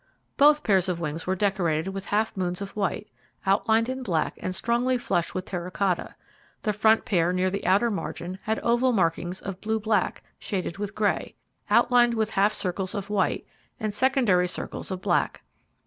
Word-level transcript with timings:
Both 0.35 0.63
pairs 0.63 0.89
of 0.89 0.99
wings 0.99 1.27
were 1.27 1.35
decorated 1.35 1.91
with 1.91 2.05
half 2.05 2.35
moons 2.35 2.59
of 2.59 2.71
white, 2.75 3.07
outlined 3.45 3.87
in 3.87 4.01
black 4.01 4.33
and 4.41 4.55
strongly 4.55 4.97
flushed 4.97 5.35
with 5.35 5.45
terra 5.45 5.69
cotta; 5.69 6.15
the 6.63 6.73
front 6.73 7.05
pair 7.05 7.31
near 7.31 7.51
the 7.51 7.63
outer 7.67 7.91
margin 7.91 8.39
had 8.41 8.57
oval 8.63 8.93
markings 8.93 9.41
of 9.41 9.61
blue 9.61 9.79
black, 9.79 10.23
shaded 10.39 10.79
with 10.79 10.95
grey, 10.95 11.35
outlined 11.69 12.15
with 12.15 12.31
half 12.31 12.51
circles 12.51 12.95
of 12.95 13.11
white, 13.11 13.45
and 13.79 13.93
secondary 13.93 14.47
circles 14.47 14.89
of 14.89 15.01
black. 15.01 15.43